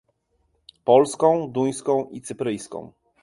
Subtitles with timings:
[0.85, 2.91] polską, duńską i cypryjską